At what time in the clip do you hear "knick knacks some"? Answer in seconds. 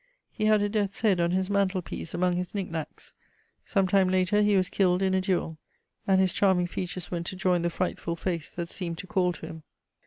2.55-3.85